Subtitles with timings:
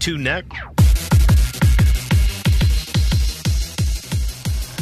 [0.00, 0.46] To next?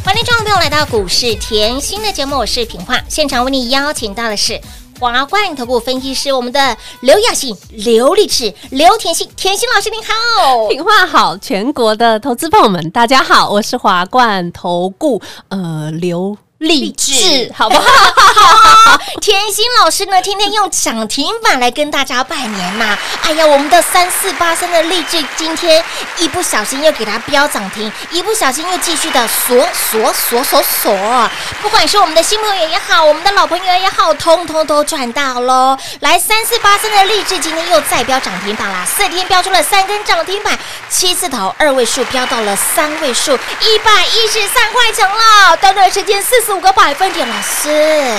[0.05, 4.61] 欢迎众朋友来到股市甜心的节目，我是品化，现场为你邀请到的是
[5.01, 10.69] 华冠投顾分析师我们的刘雅欣、刘立志、刘甜心，甜心老师您好。
[10.69, 17.83] 品话好，全国的投资朋友们，大家好，我是华冠投顾呃刘励志， 好不好？
[17.83, 25.85] 好，甜心老师呢，天天用涨停板来跟大家拜年呐、哎呀，我们的三四八三的励志今天
[26.19, 31.31] 一不小心又给它飙涨停，一不小心又继续的锁锁锁锁锁。
[31.61, 35.77] 不管是我们的新朋友也好，我们的老朋友也好，通通都赚到喽。
[35.99, 40.57] 来，三四八三的励志今天又再飙涨停板啦，四天飙出了三根涨停板，
[40.89, 47.29] 七字头二位数飙到了三位数，一百一十三块钱了，短短时间四十五个百分点。
[47.29, 47.69] 老师，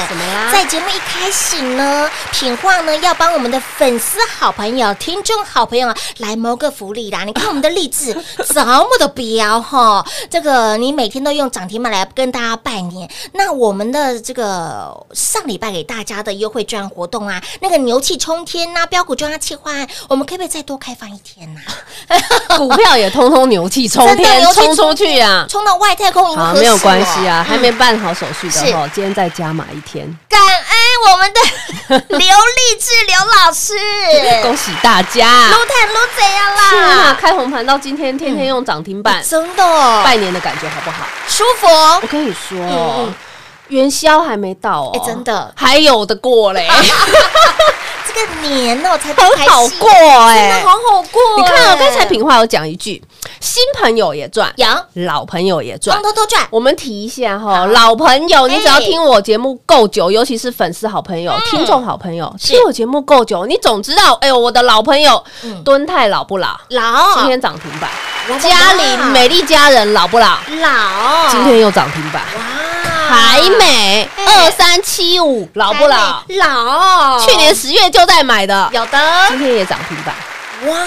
[0.10, 7.24] 怎么啦在节目一开始呢，品化呢要帮我们的粉丝好朋友、听众好朋友啊来谋个福利啦！
[7.24, 8.16] 你看我们的励志
[8.48, 13.10] 这么的飙哈，这个你每天都用涨停板来跟大家拜年。
[13.34, 21.62] 那我们的这个上礼拜给大家的优惠券活动啊，那个牛气冲天呐、标股专家计划案，我们可不可以再多开放一天呐、
[22.58, 25.46] 股票也通通牛气冲天冲出去啊！
[25.50, 30.06] 冲到外太空好，没有关系哦啊，还没办好手续的是哈，今天再加码一天，
[31.07, 31.40] 我们的
[32.18, 33.74] 刘励志刘老师，
[34.44, 35.48] 恭喜大家！
[35.50, 37.18] 撸坦撸怎样啦？
[37.19, 41.06] 开红盘到今天，天天用涨停板，真的哦拜年的感觉好不好？
[41.28, 43.13] 舒服哦我跟你说嗯哦嗯，
[43.69, 46.68] 元宵还没到哦，哎真的还有的过嘞，
[48.07, 50.68] 这个年哦才很好过真哎的。
[50.68, 51.22] 好好过。
[51.38, 53.01] 你看哦，哎刚才品话有讲一句，
[53.39, 54.68] 新朋友也赚，有。
[55.06, 55.95] 老朋友也赚。
[55.95, 56.03] 通。
[56.03, 65.63] 通都赚，我们提一下哈，老朋友，你只要听我节目够久，尤其是粉丝好朋友、听众好朋友，听我节目够久，你总知道，哎呦，我的老朋友嗯。
[65.63, 66.57] 敦泰老不老？
[66.69, 67.15] 老。
[67.15, 67.89] 今天涨停板。
[68.30, 70.38] 哇哇嘉玲美丽家人老不老？
[70.62, 72.24] 老，今天又涨停板。
[73.10, 76.24] 哇，海美哎二三七五老不老？
[76.28, 79.00] 老，去年十月就在买的，有的。
[79.28, 80.16] 今天也涨停板。
[80.66, 80.78] 哇，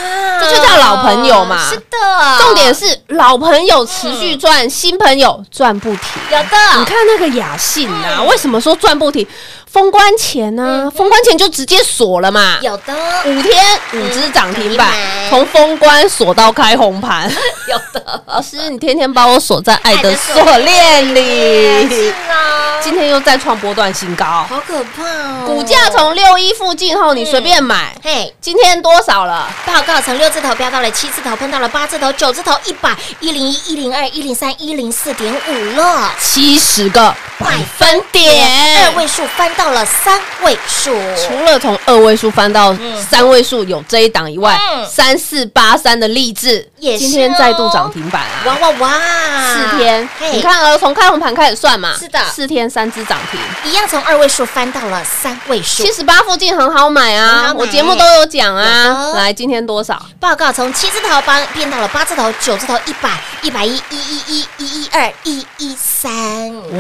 [0.41, 1.69] 这就叫老朋友嘛。
[1.69, 6.01] 是的，重点是老朋友持续赚，新朋友赚不停。
[6.31, 9.27] 有的，你看那个雅信呐，为什么说赚不停？
[9.73, 14.93] 封关前呢，封关前就直接锁了嘛，有的，五天五只涨停板
[15.31, 17.27] 从封关锁到开红盘。
[17.67, 20.35] 有的，老师，你天天把我锁在爱的锁。
[20.35, 28.31] 锁链是里，啊，今天又再创波段新高，好可怕哦，股价从六一附近后，你随便买，嘿。
[28.43, 29.49] 今天多少了？
[29.65, 38.45] 报告从六字头飙到了七字头，碰到了八字头、九字头，一百、一零一、一零二、一零三、一零四点五了，七十个百分点。
[38.77, 38.97] 二点。
[38.97, 42.77] 位数翻到了三位数，除了从二位数翻到
[43.09, 48.29] 三位数有这一档以外嗯，三四八三的励志也今天再度涨停板啊！
[48.47, 48.91] 哇哇哇！
[49.55, 52.19] 四天，你看哦，从开红盘开始算嘛，是的。
[52.27, 55.85] 四天三只涨停，一样从二位数翻到了三位数。
[55.85, 55.93] 七。
[55.93, 59.13] 十八附近很好买啊我节目都有讲啊。
[59.15, 60.03] 来，今天多少？
[60.19, 63.11] 报告从七字头帮变到了八字头、九字头、一百、
[63.43, 66.11] 一百一、一一一、一一二、一一三，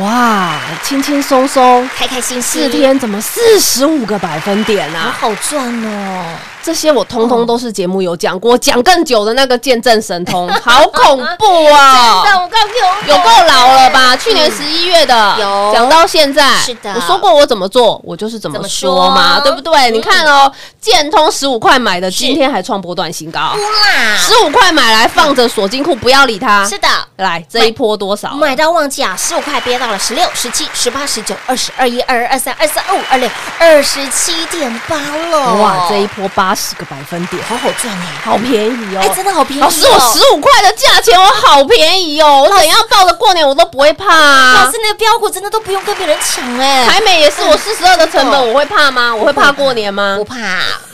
[0.00, 5.14] 哇，轻轻松松，开开心心，四天怎么四十五个百分点啊？
[5.20, 6.36] 好赚哦！
[6.62, 12.22] 这些我通通都是节目有讲过，讲更久的那个见证神通， 好恐怖啊！
[12.24, 12.68] 真的，我告诉
[13.04, 14.16] 你，有够老了吧？
[14.16, 19.90] 去年十一月的，有讲到现在，是的我说过我怎么做，我就是怎么说嘛，说对不对？
[19.90, 20.50] 你看哦，
[20.80, 26.64] 建通十五块买的，今天还创波段新高，啦，十五块买来放着锁金库，不要理它。
[26.66, 26.88] 是的。
[27.16, 28.34] 来这一波多少？
[28.34, 34.96] 买到旺季啊，十五块憋到了十六、十七、十八、十九、二十二、一、二二、二三、二四、二五、二六、二十七点八
[35.30, 35.54] 了。
[35.54, 38.06] 哇，这一波八十个百分点，好好赚哎！
[38.24, 39.00] 好便宜哦！
[39.00, 39.64] 哎，真的好便宜哦。
[39.64, 42.46] 老师，我十五块的价钱，我好便宜哦！
[42.48, 44.78] 我怎样抱着过年我都不会怕啊老师，！
[44.78, 49.14] 你的标股真的都不用跟别人抢哎，台美也是我四十二的成本，我会怕吗？
[49.14, 50.24] 我会怕过年吗不？
[50.24, 50.36] 怕。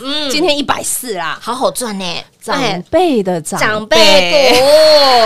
[0.00, 4.58] 嗯，今天一百四啦，好好赚呢，长哎辈的长长辈股。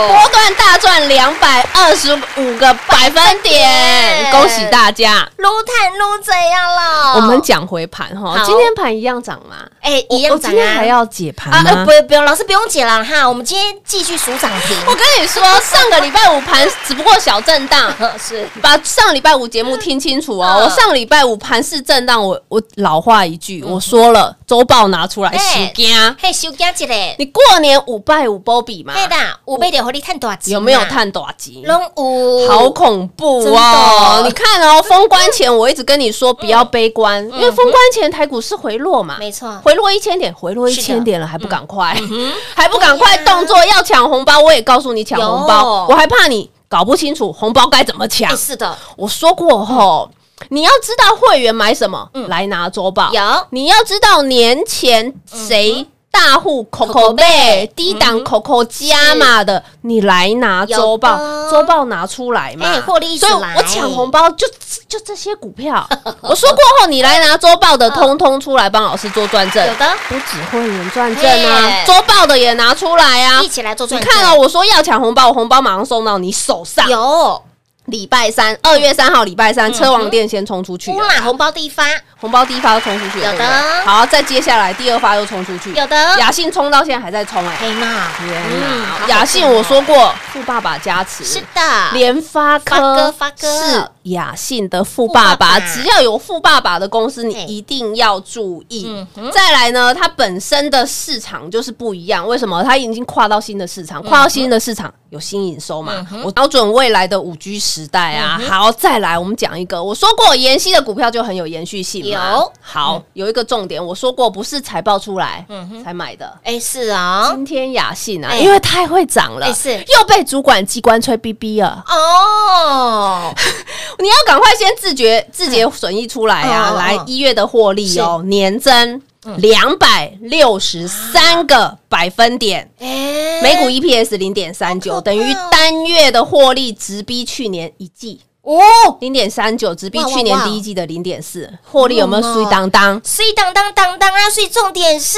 [0.07, 5.27] 波段大赚两百二十五个百分点，恭喜大家！
[5.37, 7.13] 撸碳撸怎样了？
[7.15, 9.55] 我们讲回盘哈，今天盘一样涨吗？
[9.81, 11.91] 哎一我样涨今天还要解盘啊，不？
[12.07, 14.77] 不用，老师不用解了哈，我们今天继续数涨停。
[14.85, 20.57] 我跟你说，上个礼拜五盘只不过小震荡， 是把上礼拜五节目听清楚哦。
[20.59, 26.15] 嗯我上礼拜五盘是震荡，我我老话一句，我说了，周报拿出来，哎洗惊。
[26.21, 28.93] 嘿，收假一嘞，你过年五拜五波比嘛？
[28.93, 29.15] 对的，
[29.45, 30.53] 五倍的火力探多少钱？
[30.53, 30.79] 有没有？
[30.85, 31.63] 探多少集？
[31.65, 34.21] 拢有，好恐怖哦！
[34.25, 41.95] 你看哦， 封关前我一直跟你说不要悲观，因为封关前台股是回落嘛，没错，回落一千点，回落一千点了，还不赶快，
[42.55, 48.35] 还不赶快动作要抢红包，我也告诉你抢红包，我还怕你搞不清楚红包该怎么抢哎，。
[48.35, 50.09] 是的，我说过吼，
[50.49, 53.09] 你要知道会员买什么，来拿周报。
[53.11, 55.87] 嗯有你要知道年前谁。
[56.13, 61.17] 大户 Coco 贝低档 Coco 加码的，你来拿周报
[61.49, 64.47] 周报拿出来嘛，哎获利所以我抢红包就
[64.87, 65.85] 就这些股票。
[66.21, 69.65] 我说过后，你来拿周报的，通通出来帮老师做转正。
[69.65, 73.47] 有的不止会员转正啊哎，周报的也拿出来啊一。
[73.47, 74.13] 起来做你转正。
[74.13, 76.87] 看哦，我说要抢红包，我红包马上送到你手上。
[76.87, 77.41] 有
[77.85, 80.89] 礼拜三，二月三号礼拜三，车王店先冲出去
[81.21, 81.83] 红包第一发，
[82.17, 83.45] 红包第一发又冲出去，有的。
[83.83, 86.17] 好，再接下来第二发又冲出去，有的。
[86.17, 89.07] 雅信冲到现在还在冲哎，黑马，天嗯好好哪！
[89.09, 91.25] 雅信我说过，富爸爸加持。
[91.25, 91.61] 是的，
[91.91, 93.47] 连发发哥发哥。
[93.47, 99.31] 是雅信的富爸爸，只要有富爸爸的公司，你一定要注意嗯。
[99.31, 102.63] 再来呢，它本身的市场就是不一样，为什么？
[102.63, 106.05] 它已经跨到新的市场，嗯跨到新的市场有新营收嘛？
[106.23, 108.37] 我瞄准未来的五 G 时代啊。
[108.41, 112.31] 嗯好，再来我们讲一个，我说过妍希的股票就很有延续性嘛。
[112.33, 115.45] 有好，有一个重点，我说过不是财报出来
[115.83, 116.37] 才买的。
[116.43, 121.83] 哎是啊，今天雅信啊，哎因为太会涨了，哎是又被主管机关吹逼逼了。
[121.87, 123.33] 哦，
[123.99, 126.71] 你要赶快先自觉自觉损益出来啊！
[126.77, 129.01] 来一月的获利哦，年增
[129.37, 133.41] 两百六十三个百分点，哎。
[133.41, 138.21] 每股 EPS 零点三九，等于单月的获利直逼去年一季。
[138.41, 138.57] 哦，
[139.01, 143.01] 零点三九，直逼去年第一季的零点四，获利有没有水当当？
[143.03, 145.17] 所以当当当当啊，所以重点是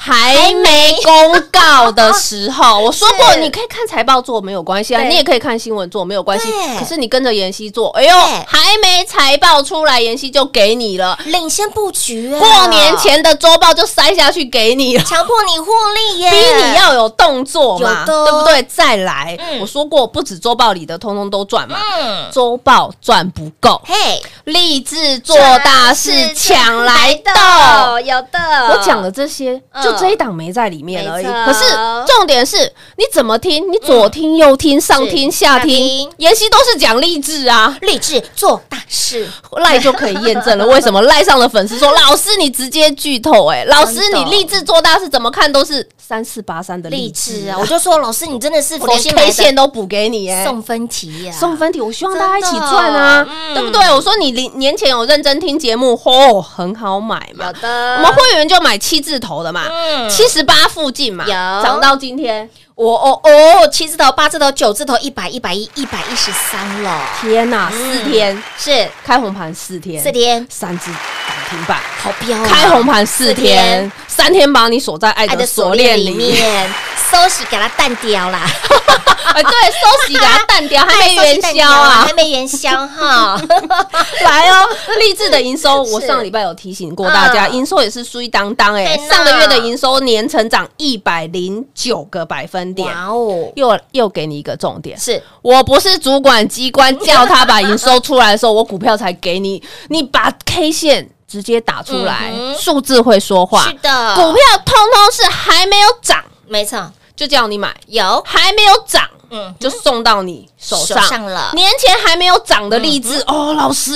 [0.00, 6.48] 还没公告的时候，我说过你可以看财报做没有关系啊，你也可以看新闻做没有关系。
[6.78, 8.44] 可是你跟着妍希做，哎呦，对。
[8.46, 11.18] 还没财报出来，妍希就给你了。
[11.26, 15.02] 领先布局啊，过年前的周报就塞下去给你了。
[15.02, 18.62] 强迫你获利耶，逼你要有动作嘛，对不对？
[18.62, 19.58] 再来，嗯。
[19.60, 28.00] 我说过，不止周报里的通通都赚嘛，嗯，周报赚不够，嘿，立志做大事抢来的。
[28.02, 28.38] 有的，
[28.70, 31.24] 我讲了这些，嗯就这一档没在里面而已。
[31.24, 31.64] 可是
[32.06, 32.56] 重点是
[32.96, 37.76] 你怎么听，你左听右听，上听下下听听，妍希都是讲励志啊。
[37.82, 39.28] 励志做大事，
[39.58, 47.56] 赖就可以验证了， 为什么赖上的粉丝说老师你直接剧透哎、老师你励志做大事怎么看都是三四八三的励励志志啊！
[47.60, 53.54] 我就说老师，你真的是我连 K 线都补给你哎、送分题呀，送分题，我希望大家一起赚啊，嗯。
[53.54, 53.92] 对不对？
[53.92, 57.52] 我说你年年前有认真听节目，嚯、很好买嘛。
[57.62, 59.77] 我们会员就买七字头的嘛，嗯
[60.08, 61.62] 七十八附近嘛，有。
[61.62, 68.40] 涨到今天，我哦哦，七字头、八字头、九字头，一百、一百一、一百一十三了，天哪，四天。
[68.56, 68.88] 是。
[69.04, 72.46] 开红盘四天，四天，三只涨停板，好彪啊！
[72.46, 73.56] 开红盘四四天。
[73.56, 76.72] 天，三天把你锁在爱爱的的锁锁链里面。
[77.10, 78.40] 收息给它淡掉啦，
[79.32, 82.04] 哎，对，收息给它淡掉， 还没元宵啊。
[82.06, 82.12] 还。
[82.12, 83.40] 没元宵哈。
[84.22, 84.68] 来哦，
[84.98, 92.88] 励志的营收，我是上礼拜有提醒过大家，嗯营收也是衰当当哎上个月的营收年成长一百零九个百分点。
[92.94, 95.22] 哇哦，又又给你一个重点，是。
[95.42, 103.62] 我不是主管机关叫他把营收出来的时候，我股票才给你，你把 K 线直接打出来数字会说话。
[103.64, 106.24] 是的，股票通通是还没有涨。
[106.46, 111.02] 没错，就叫你买，有，还没有涨嗯，就送到你手手上。
[111.02, 111.50] 上了。
[111.52, 113.92] 年前还没有涨的荔枝、哦，老师，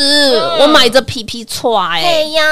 [0.60, 2.44] 我买着皮皮踹哎、哎呀，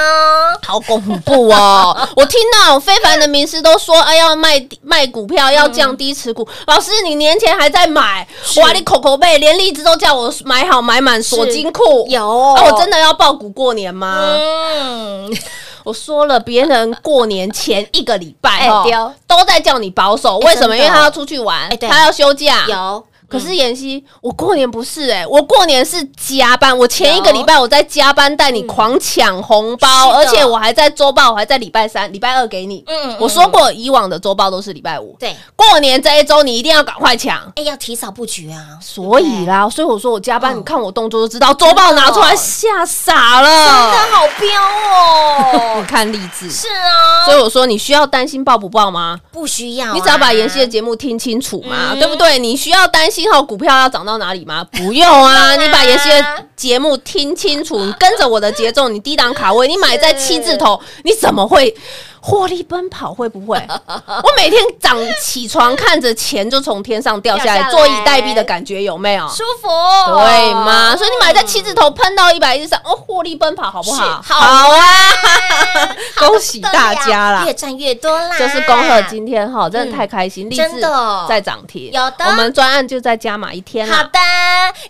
[0.65, 1.95] 好恐怖哦！
[2.15, 6.47] 我听到非凡的名师都说，哎，要卖卖股票，要降低持股。
[6.65, 12.07] 老师，你年前还在买，哇，你口口背，连荔枝都叫我买好买满锁金库。
[12.07, 14.17] 有啊，我真的要爆股过年吗？
[14.23, 15.37] 嗯，
[15.83, 20.75] 我说了，别人过年前一个礼拜哦都在叫你保守，哎为什么？
[20.75, 22.65] 因为他要出去玩他要休假。
[22.67, 26.77] 有，可是妍希，我过年不是哎、我过年是加班。
[26.77, 32.83] 我前一个礼拜我在加班带你狂抢红包，而且我还在周报，我还在礼拜三、礼拜二给你。
[32.87, 35.15] 嗯我说过，以往的周报都是礼拜五。
[35.19, 37.37] 对，过年这一周你一定要赶快抢。
[37.55, 44.11] 哎，要提早布局啊，所以啦，所以我说我加班，嗯你看我动作就知道，周报拿出来吓傻了真的了。
[44.11, 49.19] 好彪哦 你，看励志，是啊，所以我说你需要担心报不报吗？
[49.31, 52.37] 不需要啊，你只要把妍希的节目听清楚嘛，嗯对不对？
[52.39, 54.65] 你需要担心好股票要涨到哪里吗？
[54.71, 61.75] 不用啊，你把妍希的节目听清楚，你跟着我的节奏，你低档卡位，你买在七字头，你怎么会？
[62.21, 63.57] 获利奔跑会不会？
[64.07, 69.27] 我每天早起床看着钱就从天上掉下来，坐以待毙的感觉有没有？
[69.29, 69.67] 舒服，
[70.13, 70.95] 对吗？
[70.95, 74.21] 所以你买在七字头喷到一百一十三，哦，获利奔跑好不好？
[74.23, 74.85] 好啊！
[76.17, 77.43] 恭喜大家啦！
[77.45, 83.95] 越赚越多啦，就是恭贺今天哈，真的太开心，励志真的在涨停，有的我们专案就在加码一天了。
[83.95, 84.19] 好的，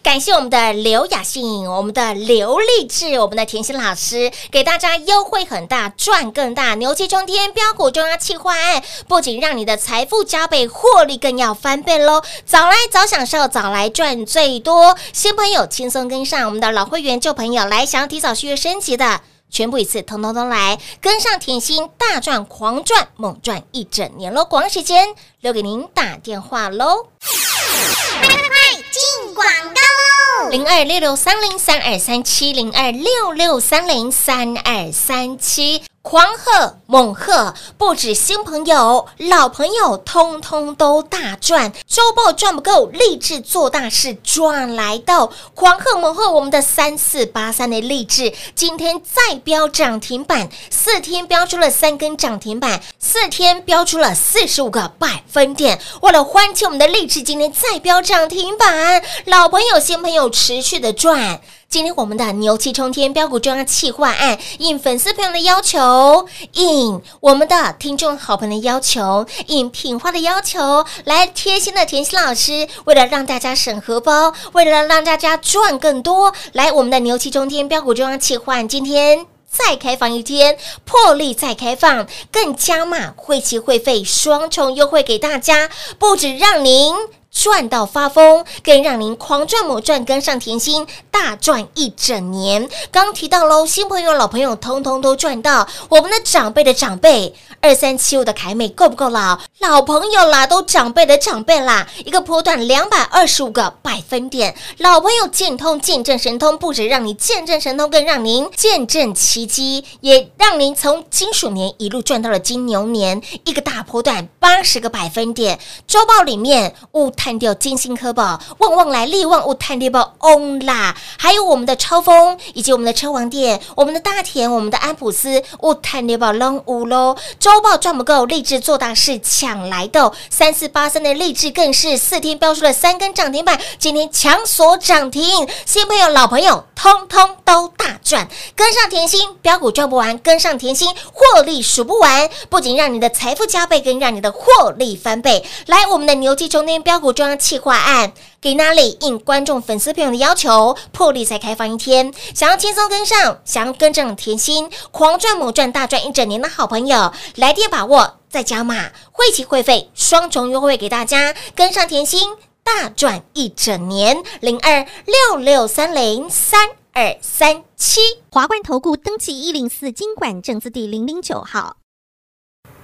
[0.03, 12.23] 感谢我们的刘雅信，我们的刘励志，我们的甜心老师，给大家优惠很大，赚更大，牛气冲天，标股中央企划案，不仅让你的财富加倍，获利更要翻倍喽！
[12.47, 14.97] 早来早享受，早来赚最多。
[15.13, 19.21] 新朋友轻松跟上，我们的老会员旧朋友来，想要提早续约升级的。
[19.51, 24.43] 全部一次，通通都来跟上甜心，大赚狂赚猛赚一整年喽！
[24.43, 25.09] 广告时间
[25.41, 30.49] 留给您打电话喽，快进广告喽。
[30.49, 35.83] 零二六六三零三二三七零二六六三零三二三七。
[36.03, 41.71] 狂贺猛贺，不止新朋友、老朋友，通通都大赚。
[41.85, 45.31] 周报赚不够，励志做大事赚来到。
[45.53, 55.79] 狂贺猛贺，我们的三四八三的励志今天再飙涨停板，四天飙出了三根涨停板，四天飙出了四十五个百分点。
[56.01, 61.41] 为了欢庆我们的励志今天再飙涨停板，老朋友、新朋友持续的赚。
[61.71, 79.25] 今天我们的牛气冲天标股中央企划案，应粉丝朋友的要求，应我们的听众好朋友的要求，应品花的要求，来贴心的甜心老师，为了让大家省荷包，为了让大家赚更多，来我们的牛气冲天标股中央企划案，今天。
[79.49, 86.93] 再开放一天，破例再开放，更加码会期会费双重优惠给大家，不止让您
[87.31, 92.69] 赚到发疯，更让您狂赚猛赚，跟上甜心大赚一整年。
[92.91, 99.39] 刚提到喽，新朋友、老朋友通通都赚到，我们的长辈的长辈，二三七五的凯美够不够老？
[99.59, 115.59] 老朋友啦，都长辈的长辈啦，一个波段两百二十五个百分点，老朋友见通见证神通，不止让你见证神通，更让您见证奇迹，也让您从金属年一路赚到了金牛年，一个大波段八十个百分点。
[115.87, 127.15] 周报里面五探掉金星科宝，旺旺来利旺物探掉报翁啦，还有我们的超风，以及我们的车王店，我们的大田，我们的安普斯物探掉报龙五喽。
[127.39, 145.45] 周报赚不够，励志做大事抢来的三四八三的励志更是四天标出了三根涨停板，今天强锁涨停，新朋友老朋友通通都大赚，跟上甜心标股赚不完，跟上甜心获利数不完，不仅让你的财富加倍，更让你的获利翻倍。
[145.67, 148.13] 来，我们的牛气冲天标股中央企划案。
[148.41, 152.11] 给哪里应观众粉丝朋友的要求，破例才开放一天。
[152.33, 164.23] 想要轻松跟上，想要跟上甜心，狂赚猛赚大赚一整年的好朋友，来电把握，再加码，会期会费双重优惠给大家，跟上甜心大赚一整年。
[164.39, 168.01] 零二六六三零三二三七。
[168.31, 171.77] 华冠投顾登记一零四经管证字第零零九号。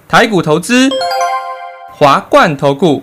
[0.06, 0.88] 台股投资，
[1.92, 3.02] 华冠投顾。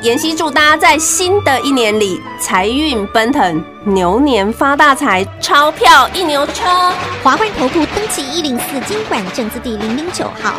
[0.00, 6.92] 妍希祝大家在新的一年里财运奔腾，牛年发大财，钞票一牛车。
[7.20, 10.54] 华冠投顾登记一零四经管证字第零零九号。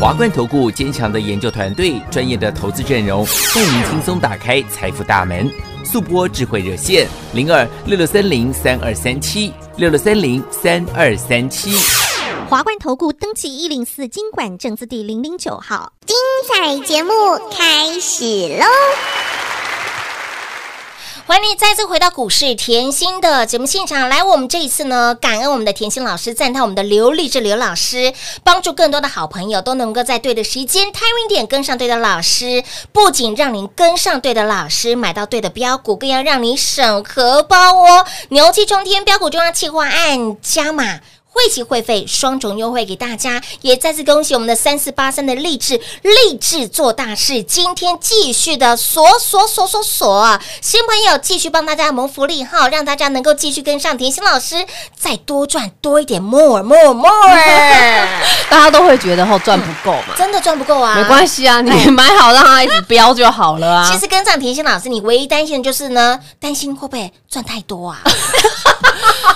[0.00, 5.50] 华冠投顾坚强的研究团队，专业的投资阵容，带您轻松打开财富大门。
[5.84, 12.03] 速播智慧热线零二六六三零三二三七六六三零三二三七。
[12.50, 15.92] 华冠投顾登记一零四经管证字第零零九号。
[16.06, 16.14] 精
[16.46, 17.12] 彩节目
[17.50, 18.24] 开始
[18.58, 18.66] 喽！
[21.26, 24.10] 欢迎你再次回到股市甜心的节目现场。
[24.10, 28.12] 来，我们这一次呢，感恩我们的甜心老师，赞叹我们的刘丽志刘老师，
[28.44, 32.62] 帮助更多的好朋友都能够在对的时间、timing 点跟上对的老师。
[32.92, 38.04] 不仅让您跟上对的老师，买到对的标股，更要让你省荷包哦！
[38.28, 41.00] 牛气冲天，标股中央企划案加码。
[41.34, 54.64] 会期会费双重优惠给大家，也再次恭喜我们的三四八三的励志励志做大事，今天继续的锁锁锁锁锁，新朋友继续帮大家谋福利哈，让大家能够继续跟上甜心老师，
[54.96, 57.10] 再多赚多一点，more more more，
[58.48, 63.90] 大家都会觉得后赚不够嘛，真的赚不够啊，没关系啊，你买好让它一直飙就好了啊。
[63.90, 68.00] 其实跟上甜心老师，你唯一担心的就是呢，担心会不会赚太多啊？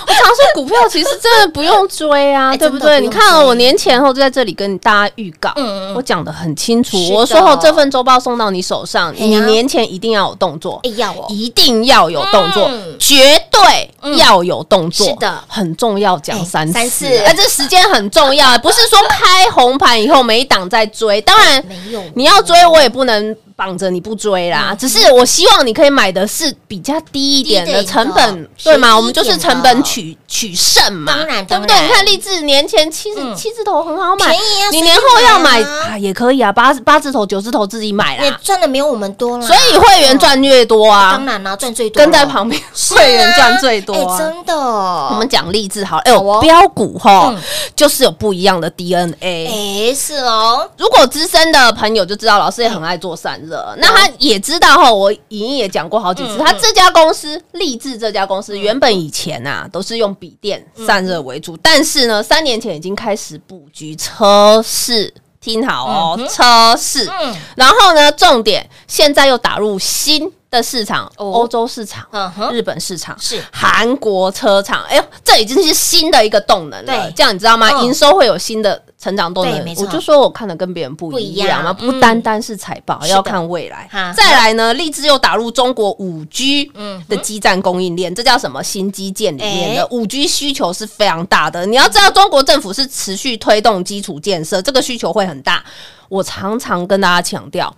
[0.09, 2.99] 我常说股票其实真的不用追啊，哎对不对？
[2.99, 5.53] 不你看哦，我年前后就在这里跟大家预告，
[5.95, 15.43] 我讲的很清楚我说后这份周报送到你手上，你年前一定要有动作哎，要哦，一定要有动作嗯，绝对要有动作，是的。
[15.47, 17.05] 很重要，讲哎三次，三次。
[17.19, 22.01] 哎，这时间很重要，不是说开红盘以后每一档在追，当然没有。
[22.15, 23.35] 你要追，我也不能。
[23.59, 28.95] 绑着你不追啦，只是我希望你可以买的是比较低一点的成本，对吗？
[28.95, 31.75] 我们就是成本取取胜嘛，当然对不对？
[31.81, 35.87] 你看励志年前七七字头很好买，便宜啊你年后要买啊。
[35.89, 38.39] 啊也可以啊，八八字头九字头自己买也啦。
[38.41, 43.93] 赚的没有我们多了，所以会员赚越多啊当，然啦，赚最多，跟在旁边会员赚最多。
[44.17, 47.41] 真的，我们讲励志好了，哎呦，标股哈嗯，
[47.75, 49.89] 就是有不一样的 DNA。
[49.91, 53.75] 哎，是哦，如果资深的朋友就知道，老师也很爱做散热。
[53.79, 65.13] 那他也知道哈，我莹莹也讲过好几次，嗯他这家公司励志这家公司原本以前啊都是用笔电散热为主，但是呢，三年前已经开始布局车市。
[65.41, 67.33] 听好哦，车市，嗯。
[67.55, 71.31] 然后呢，重点现在又打入新的市场，哦。
[71.31, 73.43] 欧洲市场嗯，日本市场是。
[73.51, 77.13] 韩国车厂，哎呦，这已经是新的一个动能了对。
[77.15, 77.69] 这样你知道吗？
[77.71, 77.85] 嗯。
[77.85, 79.75] 营收会有新的成长动能。
[79.77, 81.75] 我就说我看的跟别人不不一一样嘛，样。
[81.75, 83.87] 不单单是财报，要看未来。
[84.15, 88.63] 再来呢，立志又打入中国五 G 嗯的基站供应链，这叫什么？
[88.63, 89.87] 新基建里面的哎。
[89.91, 91.65] 五 G 需求是非常大的。
[91.65, 95.63] 你要知道，中国政府是持续推动基础建设，这个需求会很大。
[96.07, 97.71] 我常常跟大家强调，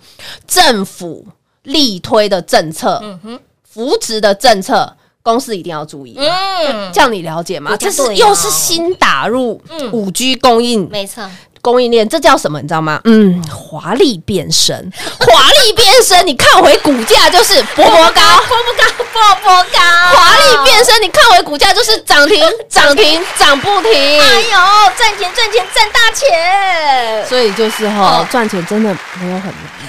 [0.47, 1.27] 政府
[1.63, 6.15] 力推的政策，嗯扶植的政策，公司一定要注意。
[6.17, 7.75] 嗯，这样你了解吗？
[7.77, 11.23] 这是又是新打入嗯五 G 供应没错，
[11.61, 12.59] 供应链，这叫什么？
[12.59, 12.99] 你知道吗？
[13.05, 19.79] 嗯，华丽变身， 华丽变身，你看回股价就是 波波高，波波高，波波高，
[20.17, 23.91] 华丽变身，你看回股价就是涨停， 涨停，涨不停。
[23.93, 29.80] 哎呦，赚钱赚钱赚大钱，所以就是哈哦，赚钱真的没有很难。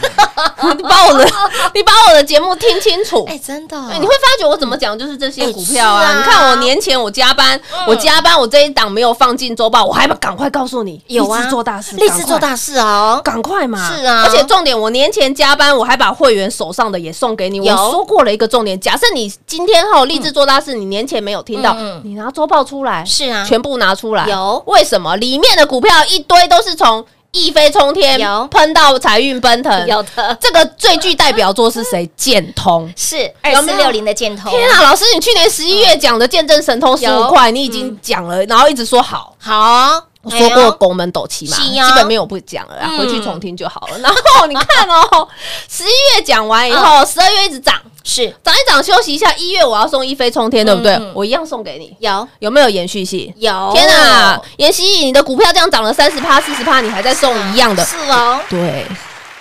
[0.76, 1.24] 你把我的，
[1.74, 3.24] 你把我的节目听清楚。
[3.28, 6.16] 哎，真的，对你会发觉我怎么讲就是这些股票啊！
[6.16, 13.92] 你看我年前我加班，我加班，我这一档没有放进周报，我还不赶快告诉你，有啊立志做大事，立志做大事哦，赶快嘛！
[13.94, 17.60] 是啊而且重点，我年前加班，我还把会员手上的也送给你。
[17.60, 24.26] 我说过了一个重点，假设你今天后立志做大事，你年前没有听到你拿周报出来，是啊全部拿出来。
[24.28, 25.16] 有为什么？
[25.16, 30.36] 里面的股票一堆都是从一飞冲天喷到财运奔腾，有的。
[30.38, 32.06] 这个最具代表作是谁？
[32.14, 32.92] 建通。
[32.94, 33.78] 是二有没有？
[33.78, 37.22] 四六零的箭通，天啊，老师，你去年十一月讲的见证神通十有。
[37.22, 39.34] 五块，你已经讲了，然后一直说好。
[39.38, 43.98] 好，我说过拱门斗气嘛，基本面我不讲了回去重听就好了。
[44.00, 45.26] 然后你看哦，
[45.70, 48.34] 十一月讲完以后，十二月一直涨，是。
[48.42, 51.00] 涨一涨休息一下，一月我要送一飞冲天，对不对？
[51.14, 52.26] 我一样送给你，有。
[52.40, 53.32] 有没有延续性？
[53.36, 57.84] 有，天啊，妍希，你的股票这样涨了三十趴、四十趴，你还在送一样的？
[57.84, 58.86] 是哦，对，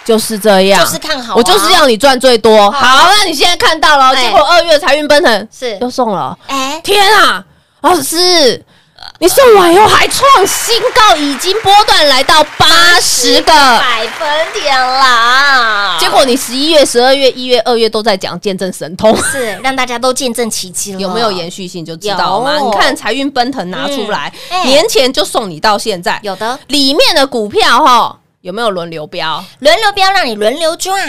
[0.05, 1.35] 就是这样，就是看好啊。
[1.37, 2.69] 我就是要你赚最多。
[2.71, 4.23] 好，那你现在看到了，哎。
[4.23, 5.77] 结果二月财运奔腾是。
[5.79, 7.43] 又送了，哎，天啊，
[7.81, 8.63] 老师，
[9.19, 13.51] 你送完以后还创新高，已经波段来到八十个。
[13.51, 22.59] 百分点啦，结果你十一月、十二月、一月、二月都在讲见证神通，是让大家都见证奇迹了，有没有延续性就知道了嘛。
[22.59, 24.31] 你看财运奔腾拿出来，
[24.65, 26.57] 年前就送你到现在，有的。
[26.67, 29.43] 里面的股票哈有没有轮流标？
[29.59, 30.99] 轮流标让你轮流赚，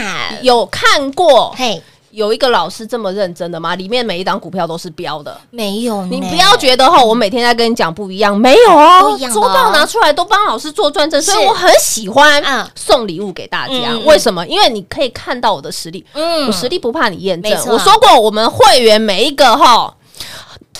[0.42, 3.74] 有看过嘿，有一个老师这么认真的吗？
[3.74, 5.34] 里面每一档股票都是标的。
[5.50, 13.96] 没有，你不要觉得哈，我每天在跟你讲不一样，没有哦不一样，哦周报拿出来都帮老师做转正，所以我很喜欢嗯送礼物给大家。
[14.04, 14.46] 为什么？
[14.46, 17.52] 因为你可以看到我的实力，嗯我实力不怕你验证。
[17.68, 19.94] 我说过，我们会员每一个哈。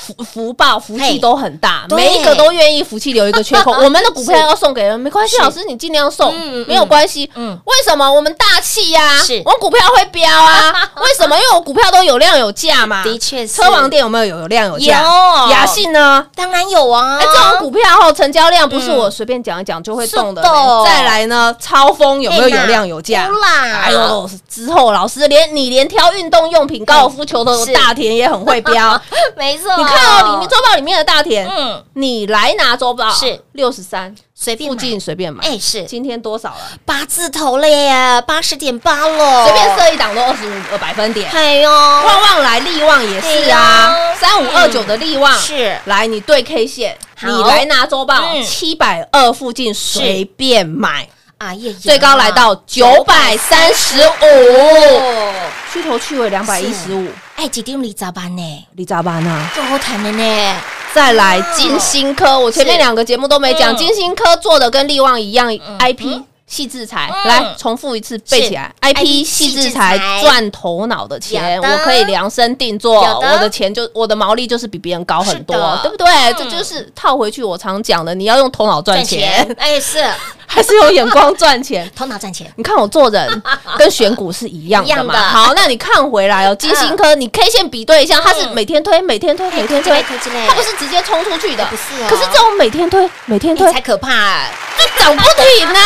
[0.03, 3.71] 福福报福气都很大，每一个都愿意福气留一个缺口。
[3.83, 6.35] 我们的股票要送给人，没关系，老师你尽量送
[6.67, 7.31] 没有关系。
[7.37, 9.19] 嗯为什么我们大气呀？
[9.23, 10.73] 是我们股票会飙啊？
[11.01, 11.37] 为什么？
[11.37, 13.05] 因为我股票都有量有价嘛。
[13.05, 15.03] 的确车王店有没有有有量有价？
[15.03, 16.27] 有雅信呢？
[16.35, 20.43] 当然有啊，哎，这种股票后成交量不是我随便讲一讲就会动的。
[20.85, 23.33] 再来呢，超风有没有有量有价有？
[23.37, 29.01] 啦，哎呦，之后老师连你连挑运动用品、高尔夫球的是大田也很会飙。
[29.37, 33.42] 没错，你看哦，里面周报里面的大田，嗯，你来拿周报是。
[33.52, 35.44] 六十三，随便附近随便买。
[35.44, 35.85] 哎是。
[35.85, 36.59] 今天多少了？
[36.85, 41.31] 八字头了耶，八十点八了，随便设一档都二十五个百分点。
[41.31, 45.76] 哎呦，旺旺来，利旺也是啊，三五二九的利旺是。
[45.85, 48.42] 来，你对 K 线，你来拿周报嗯。
[48.42, 51.09] 七百二附近随便买，
[51.42, 55.35] 啊耶，最高来到九百三十五，哦，
[55.72, 58.64] 去头去尾两百一十五，哎，几丁里咋办呢？
[58.76, 59.48] 你咋办呢？
[59.57, 60.55] 就好谈的呢，
[60.94, 65.50] 再来金星科，我前面两个节目都没讲，嗯金星科做的跟利旺一样
[65.81, 66.22] ，IP。
[66.44, 67.28] 细制裁，嗯。
[67.28, 68.70] 来重复一次背起来。
[68.83, 76.07] IP 细制裁赚头脑的钱，我可以量身定做，我的钱就我的毛利就是比别人高很多对不对？
[76.07, 80.05] 嗯这就是套回去我常讲的，你要用头脑赚钱，哎是
[80.53, 81.91] 还是用眼光赚钱？
[81.97, 83.43] 头脑赚钱，你看我做人
[83.79, 85.15] 跟选股是一样的嘛？
[85.29, 90.05] 好，那你看回来哦，金星科，你 K 线比对一下，它是每天推，每天推，每天推，
[90.47, 95.81] 它不是直接冲出去的，不是哦可是这种每天推，每天推哎才可怕哎，就涨不停啊！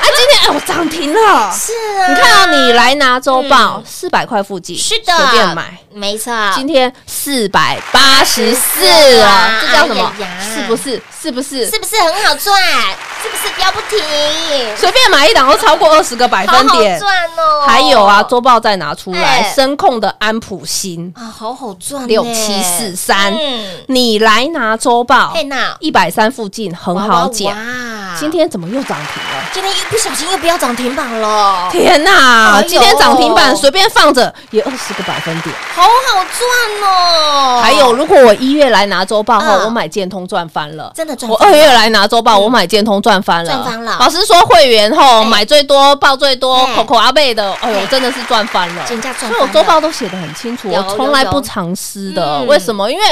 [0.00, 1.52] 啊， 今天哎，我涨停了。
[1.52, 10.12] 是啊，你看到你来拿周报四百块附近，是的随便买，没错，今天四百八十四哇啊，这叫什么？
[10.54, 11.00] 是不是？
[11.20, 11.66] 是不是？
[11.68, 12.56] 是不是很好赚？
[13.22, 13.97] 是不是标不停？
[14.76, 16.98] 随便买一档都超过二十个百好好分点。
[16.98, 17.66] 赚哦！
[17.66, 19.54] 还有啊，周报再拿出来，哎。
[19.54, 23.32] 声控的安普新啊，好好赚呢，六七四三。
[23.34, 25.34] 嗯，你来拿周报
[25.80, 27.56] 一百三附近很好捡。
[28.18, 29.44] 今天怎么又涨停了？
[29.52, 32.56] 今天一不小心又不要涨停板了，天呐！
[32.56, 35.54] 哎今天涨停板随便放着也二十个百分点。
[35.74, 37.60] 好好赚哦！
[37.62, 39.64] 还有，如果我一月来拿周报后，嗯。
[39.68, 48.84] 我买建通赚翻了，真的赚我二月来拿周报，我买建通赚翻了，赚翻了老师说会员后哎买最多报最多哎口口阿贝的，哎呦哎，真的是赚翻了。
[48.86, 52.38] 真价赚所以我周报都写的很清楚，我从来不藏私的。
[52.40, 52.90] 嗯为什么？
[52.90, 53.04] 因为。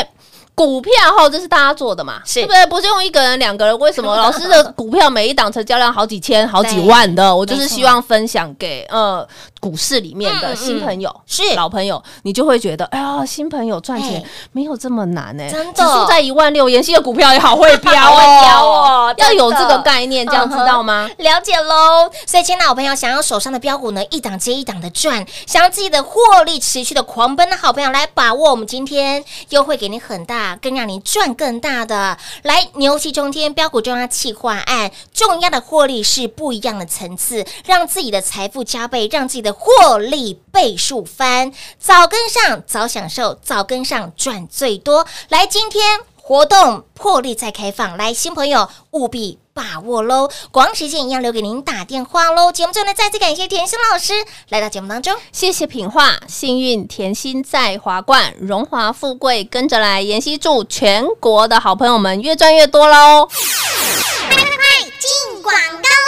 [0.56, 2.66] 股票吼这是大家做的嘛，是对不是？
[2.68, 3.78] 不是用一个人、两个人。
[3.78, 7.36] 为什么 老师的股票每一档成交量好几千、好几万的？
[7.36, 9.28] 我就是希望分享给呃
[9.66, 11.42] 股市里面的嗯新朋友、是。
[11.56, 14.24] 老朋友，你就会觉得，哎呀，新朋友赚钱哎。
[14.52, 15.72] 没有这么难呢，真的。
[15.72, 21.10] 指数在一万六，妍希的股票也好会飙好会飙哦哦，要有这个概念，这样知道吗？
[21.18, 45.06] 了解喽，所以，亲爱的好朋友，想要手上的标股呢，一档接一档的赚，想要自己的获利持续的狂奔的好朋友，来把握我们今天优惠给你很大，更让你赚更大的，来牛气冲天标股中央企划案，重要的获利是不一样的层次，让自己的财富加倍，让自己的获利倍数翻，早跟上，早享受，早跟上赚最多。
[45.28, 46.00] 来，今天。
[46.28, 50.28] 活动破例再开放，来新朋友务必把握喽！
[50.50, 52.50] 广告时间一样留给您打电话喽。
[52.50, 54.12] 节目最后呢，再次感谢甜心老师
[54.48, 55.14] 来到节目当中。
[55.30, 60.02] 谢谢品画，幸运甜心在华冠，荣华富贵跟着来。
[60.02, 63.28] 妍希祝全国的好朋友们越赚越多喽！
[63.28, 66.05] 快快进广告喽！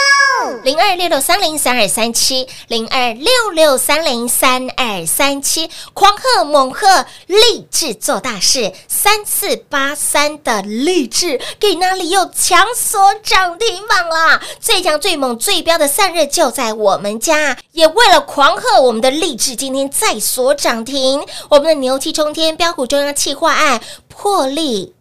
[0.63, 14.41] 零二六六三零三二三七，零二六六三零三二三七，狂贺猛贺，立志做大事，三四八三的励志给哪里又强锁涨停板啦？
[14.59, 24.93] 最强最猛最标的散热就在我们家，也为了狂贺我们的励志，今天再锁涨停，我们的牛气冲天标股中央企划案破例。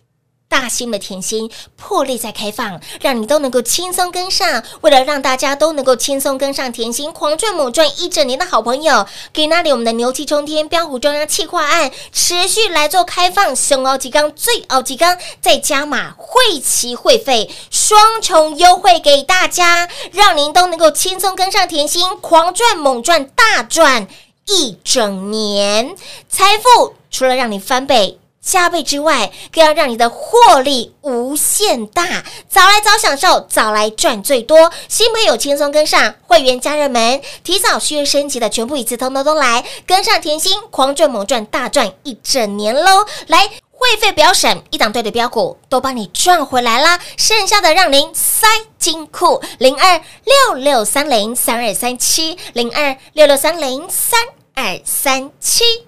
[0.48, 4.62] 大新的甜心破例在开放，让你都能够轻松跟上。
[4.80, 24.08] 为了让大家都能够轻松跟上甜心狂赚猛赚一整年的好朋友，给那里我们的牛气冲天标股中央企划案持续来做开放，熊奥吉刚最奥吉刚再加码会期会费双重优惠给大家，让您都能够轻松跟上甜心狂赚猛赚大赚
[24.46, 25.94] 一整年，
[26.28, 28.18] 财富除了让你翻倍。
[28.50, 34.72] 加倍之外，更要让你的获利无限大，早来早享受，早来赚最多。
[34.88, 43.04] 新朋友轻松跟上，会员家人们提早续约升级的，全部一次通通都来跟上甜心，狂赚猛赚大赚一整年喽！
[43.26, 43.50] 来。
[43.80, 48.44] 会费不要省，一档对的标股都帮你赚回来啦，剩下的让您塞
[48.76, 54.20] 金库零二六六三零三二三七零二六六三零三
[54.56, 55.87] 二三七。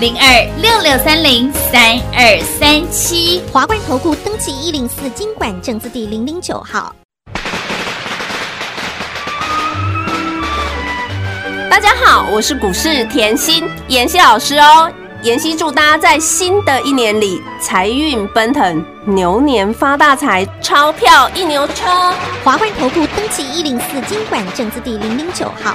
[0.00, 3.42] 零二六六三零三二三七。
[3.52, 6.94] 华冠投顾登记一零四经管证字第零零九号。
[11.68, 14.88] 大家好，我是股市甜心妍希老师哦。
[15.22, 22.14] 妍希祝大家在新的一年里财运奔腾，牛年发大财，钞票一牛车。
[22.44, 25.74] 华冠投顾登记一零四经管证字第零零九号。